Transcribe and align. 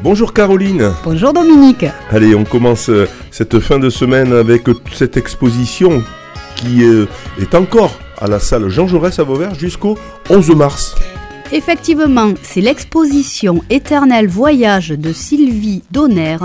Bonjour 0.00 0.32
Caroline. 0.32 0.92
Bonjour 1.02 1.32
Dominique. 1.32 1.84
Allez, 2.10 2.34
on 2.36 2.44
commence 2.44 2.88
euh, 2.88 3.08
cette 3.32 3.58
fin 3.58 3.80
de 3.80 3.90
semaine 3.90 4.32
avec 4.32 4.62
cette 4.92 5.16
exposition 5.16 6.04
qui 6.54 6.84
euh, 6.84 7.06
est 7.40 7.52
encore 7.56 7.98
à 8.16 8.28
la 8.28 8.38
salle 8.38 8.68
Jean 8.68 8.86
Jaurès 8.86 9.18
à 9.18 9.24
Vauvert 9.24 9.54
jusqu'au 9.54 9.98
11 10.30 10.50
mars. 10.54 10.94
Effectivement, 11.50 12.34
c'est 12.42 12.60
l'exposition 12.60 13.62
Éternel 13.70 14.28
Voyage 14.28 14.90
de 14.90 15.14
Sylvie 15.14 15.82
Donner. 15.90 16.36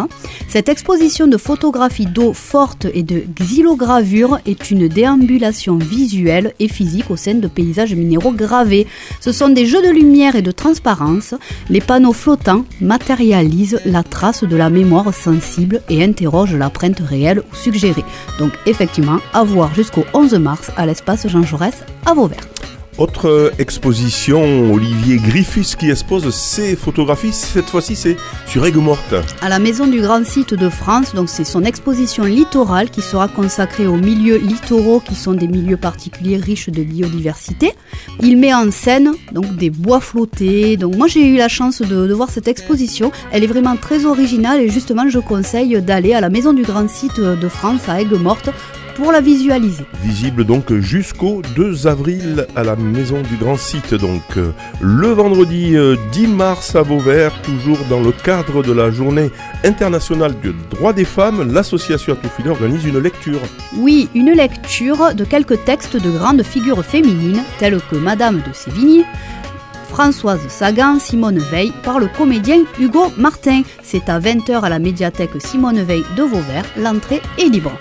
Cette 0.47 0.69
exposition 0.69 1.27
de 1.27 1.35
photographie 1.35 2.05
d'eau 2.05 2.31
forte 2.31 2.87
et 2.93 3.03
de 3.03 3.21
xylogravure 3.35 4.39
est 4.45 4.71
une 4.71 4.87
déambulation 4.87 5.75
visuelle 5.75 6.53
et 6.59 6.69
physique 6.69 7.11
au 7.11 7.17
sein 7.17 7.33
de 7.33 7.47
paysages 7.49 7.95
minéraux 7.95 8.31
gravés. 8.31 8.87
Ce 9.19 9.33
sont 9.33 9.49
des 9.49 9.65
jeux 9.65 9.81
de 9.81 9.91
lumière 9.91 10.37
et 10.37 10.41
de 10.41 10.51
transparence. 10.51 11.35
Les 11.69 11.81
panneaux 11.81 12.13
flottants 12.13 12.63
matérialisent 12.79 13.81
la 13.85 14.03
trace 14.03 14.45
de 14.45 14.55
la 14.55 14.69
mémoire 14.69 15.13
sensible 15.13 15.81
et 15.89 16.01
interrogent 16.01 16.55
l'empreinte 16.55 17.01
réelle 17.01 17.39
ou 17.39 17.55
suggérée. 17.55 18.05
Donc 18.39 18.53
effectivement, 18.65 19.19
à 19.33 19.43
voir 19.43 19.75
jusqu'au 19.75 20.05
11 20.13 20.35
mars 20.35 20.71
à 20.77 20.85
l'espace 20.85 21.27
Jean 21.27 21.43
Jaurès 21.43 21.83
à 22.05 22.13
Vauvert. 22.13 22.52
Autre 22.99 23.51
exposition, 23.57 24.71
Olivier 24.71 25.17
Griffus 25.17 25.75
qui 25.77 25.89
expose 25.89 26.31
ses 26.31 26.75
photographies. 26.75 27.33
Cette 27.33 27.65
fois-ci, 27.65 27.95
c'est 27.95 28.17
sur 28.45 28.63
Aigues-Mortes. 28.67 29.15
À 29.41 29.49
la 29.49 29.57
Maison 29.57 29.87
du 29.87 29.99
Grand 29.99 30.23
Site 30.23 30.53
de 30.53 30.69
France, 30.69 31.15
donc 31.15 31.27
c'est 31.27 31.43
son 31.43 31.63
exposition 31.63 32.23
littorale 32.23 32.91
qui 32.91 33.01
sera 33.01 33.27
consacrée 33.27 33.87
aux 33.87 33.97
milieux 33.97 34.37
littoraux 34.37 34.99
qui 34.99 35.15
sont 35.15 35.33
des 35.33 35.47
milieux 35.47 35.75
particuliers 35.75 36.37
riches 36.37 36.69
de 36.69 36.83
biodiversité. 36.83 37.71
Il 38.21 38.37
met 38.37 38.53
en 38.53 38.69
scène 38.69 39.13
donc 39.31 39.55
des 39.55 39.71
bois 39.71 39.99
flottés. 39.99 40.77
Donc 40.77 40.95
moi 40.95 41.07
j'ai 41.07 41.25
eu 41.25 41.37
la 41.37 41.47
chance 41.47 41.81
de, 41.81 42.05
de 42.05 42.13
voir 42.13 42.29
cette 42.29 42.47
exposition. 42.47 43.11
Elle 43.31 43.43
est 43.43 43.47
vraiment 43.47 43.75
très 43.75 44.05
originale 44.05 44.61
et 44.61 44.69
justement 44.69 45.09
je 45.09 45.17
conseille 45.17 45.81
d'aller 45.81 46.13
à 46.13 46.21
la 46.21 46.29
Maison 46.29 46.53
du 46.53 46.61
Grand 46.61 46.87
Site 46.87 47.19
de 47.19 47.47
France 47.47 47.89
à 47.89 47.99
Aigues-Mortes 47.99 48.51
pour 48.95 49.11
la 49.11 49.21
visualiser. 49.21 49.85
Visible 50.03 50.43
donc 50.43 50.73
jusqu'au 50.79 51.41
2 51.55 51.87
avril 51.87 52.47
à 52.55 52.63
la 52.63 52.75
Maison 52.75 53.21
du 53.21 53.35
Grand 53.37 53.57
Site. 53.57 53.93
Donc 53.93 54.21
euh, 54.37 54.51
le 54.81 55.07
vendredi 55.09 55.75
10 56.11 56.27
mars 56.27 56.75
à 56.75 56.81
Vauvert, 56.81 57.41
toujours 57.41 57.79
dans 57.89 58.01
le 58.01 58.11
cadre 58.11 58.63
de 58.63 58.71
la 58.71 58.91
journée 58.91 59.31
internationale 59.63 60.33
du 60.41 60.53
droit 60.69 60.93
des 60.93 61.05
femmes, 61.05 61.51
l'association 61.53 62.13
Atoufilé 62.13 62.49
organise 62.49 62.85
une 62.85 62.99
lecture. 62.99 63.39
Oui, 63.77 64.09
une 64.13 64.31
lecture 64.31 65.13
de 65.13 65.23
quelques 65.23 65.63
textes 65.65 65.97
de 65.97 66.11
grandes 66.11 66.43
figures 66.43 66.83
féminines 66.83 67.41
telles 67.59 67.79
que 67.89 67.95
Madame 67.95 68.37
de 68.37 68.53
Sévigné, 68.53 69.03
Françoise 69.89 70.41
Sagan, 70.49 70.99
Simone 70.99 71.39
Veil 71.39 71.71
par 71.83 71.99
le 71.99 72.07
comédien 72.07 72.63
Hugo 72.79 73.11
Martin. 73.17 73.61
C'est 73.83 74.09
à 74.09 74.19
20h 74.19 74.61
à 74.61 74.69
la 74.69 74.79
médiathèque 74.79 75.39
Simone 75.39 75.83
Veil 75.83 76.03
de 76.17 76.23
Vauvert. 76.23 76.65
L'entrée 76.77 77.21
est 77.37 77.49
libre. 77.49 77.71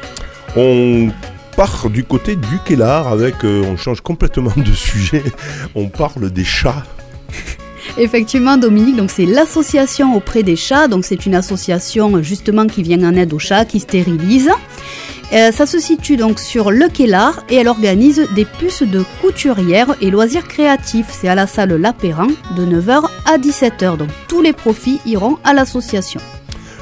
On 0.57 1.09
part 1.57 1.89
du 1.91 2.05
côté 2.05 2.37
du 2.37 2.59
Kellar 2.65 3.09
avec, 3.09 3.45
euh, 3.45 3.63
on 3.67 3.77
change 3.77 4.01
complètement 4.01 4.53
de 4.57 4.73
sujet, 4.73 5.23
on 5.75 5.89
parle 5.89 6.31
des 6.31 6.45
chats. 6.45 6.85
Effectivement, 7.99 8.57
Dominique, 8.57 8.97
donc 8.97 9.11
c'est 9.11 9.27
l'association 9.27 10.15
auprès 10.15 10.43
des 10.43 10.57
chats. 10.57 10.89
Donc 10.89 11.05
c'est 11.05 11.27
une 11.27 11.35
association 11.35 12.23
justement 12.23 12.67
qui 12.67 12.83
vient 12.83 13.03
en 13.05 13.15
aide 13.17 13.33
aux 13.33 13.39
chats, 13.39 13.65
qui 13.65 13.81
stérilise. 13.81 14.51
Euh, 15.33 15.51
ça 15.51 15.65
se 15.65 15.79
situe 15.79 16.17
donc 16.17 16.39
sur 16.39 16.71
le 16.71 16.89
Kellar 16.89 17.43
et 17.49 17.57
elle 17.57 17.69
organise 17.69 18.29
des 18.35 18.45
puces 18.45 18.83
de 18.83 19.03
couturière 19.21 19.95
et 20.01 20.11
loisirs 20.11 20.47
créatifs. 20.47 21.07
C'est 21.11 21.29
à 21.29 21.35
la 21.35 21.47
salle 21.47 21.75
Lapéran 21.75 22.29
de 22.57 22.67
9h 22.67 23.05
à 23.27 23.39
17h. 23.39 23.97
Donc 23.97 24.11
tous 24.29 24.43
les 24.43 24.53
profits 24.53 25.01
iront 25.07 25.39
à 25.43 25.55
l'association. 25.55 26.21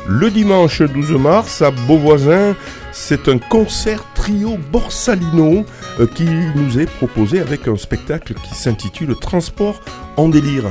Le 0.09 0.31
dimanche 0.31 0.83
12 0.83 1.13
mars 1.13 1.63
à 1.63 1.71
Beauvoisin, 1.71 2.57
c'est 2.93 3.29
un 3.29 3.39
concert 3.39 4.05
trio 4.15 4.59
Borsalino 4.73 5.65
euh, 5.99 6.07
qui 6.07 6.25
nous 6.55 6.79
est 6.79 6.87
proposé 6.87 7.41
avec 7.41 7.69
un 7.69 7.77
spectacle 7.77 8.35
qui 8.35 8.55
s'intitule 8.55 9.15
Transport 9.17 9.81
en 10.17 10.29
délire. 10.29 10.65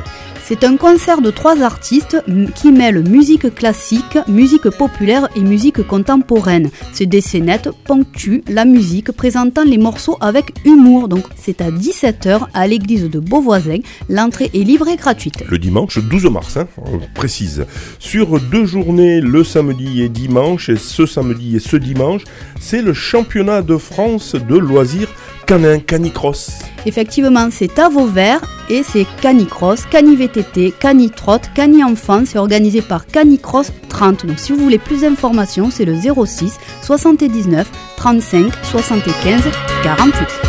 C'est 0.49 0.63
un 0.63 0.77
concert 0.77 1.21
de 1.21 1.29
trois 1.29 1.61
artistes 1.61 2.17
qui 2.55 2.71
mêlent 2.71 3.07
musique 3.07 3.53
classique, 3.53 4.17
musique 4.27 4.67
populaire 4.71 5.29
et 5.35 5.41
musique 5.41 5.85
contemporaine. 5.85 6.71
Ces 6.91 7.05
décennettes 7.05 7.69
ponctuent 7.85 8.43
la 8.47 8.65
musique 8.65 9.11
présentant 9.11 9.63
les 9.63 9.77
morceaux 9.77 10.17
avec 10.21 10.53
humour. 10.65 11.07
Donc 11.07 11.25
c'est 11.35 11.61
à 11.61 11.69
17h 11.69 12.47
à 12.51 12.65
l'église 12.65 13.11
de 13.11 13.19
Beauvoisin. 13.19 13.77
L'entrée 14.09 14.49
est 14.55 14.63
libre 14.63 14.87
et 14.87 14.95
gratuite. 14.95 15.43
Le 15.47 15.59
dimanche 15.59 15.99
12 15.99 16.25
mars, 16.31 16.57
hein, 16.57 16.67
on 16.77 16.97
précise. 17.13 17.67
Sur 17.99 18.39
deux 18.39 18.65
journées, 18.65 19.21
le 19.21 19.43
samedi 19.43 20.01
et 20.01 20.09
dimanche, 20.09 20.69
et 20.69 20.77
ce 20.77 21.05
samedi 21.05 21.57
et 21.57 21.59
ce 21.59 21.77
dimanche, 21.77 22.23
c'est 22.59 22.81
le 22.81 22.95
championnat 22.95 23.61
de 23.61 23.77
France 23.77 24.33
de 24.33 24.57
loisirs 24.57 25.09
canin, 25.49 25.79
canicross. 25.79 26.59
Effectivement, 26.85 27.49
c'est 27.51 27.79
à 27.79 27.89
Vauvert 27.89 28.39
et 28.69 28.83
c'est 28.83 29.07
Canicross, 29.19 29.83
Cani-VTT, 29.89 30.75
Cani-Trot, 30.79 31.39
Cani-Enfant. 31.55 32.21
C'est 32.27 32.37
organisé 32.37 32.83
par 32.83 33.07
Canicross 33.07 33.71
30. 33.89 34.27
Donc 34.27 34.37
si 34.37 34.51
vous 34.51 34.59
voulez 34.59 34.77
plus 34.77 35.01
d'informations, 35.01 35.71
c'est 35.71 35.85
le 35.85 35.95
06 35.95 36.53
79 36.83 37.67
35 37.97 38.53
75 38.63 39.41
48. 39.83 40.48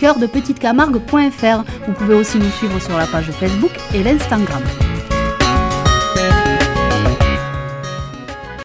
www.cœurdepetitecamargue.fr. 0.00 1.64
Vous 1.86 1.92
pouvez 1.94 2.14
aussi 2.14 2.38
nous 2.38 2.50
suivre 2.50 2.78
sur 2.80 2.96
la 2.96 3.06
page 3.06 3.30
Facebook 3.32 3.72
et 3.94 4.02
l'Instagram. 4.02 4.62